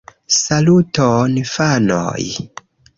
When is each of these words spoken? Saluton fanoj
Saluton 0.37 1.37
fanoj 1.53 2.27